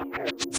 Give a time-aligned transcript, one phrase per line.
[0.00, 0.57] Okay.